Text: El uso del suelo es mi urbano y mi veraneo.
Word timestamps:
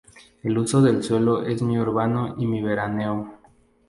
El 0.41 0.57
uso 0.57 0.81
del 0.81 1.03
suelo 1.03 1.43
es 1.43 1.61
mi 1.61 1.77
urbano 1.77 2.33
y 2.39 2.47
mi 2.47 2.59
veraneo. 2.63 3.35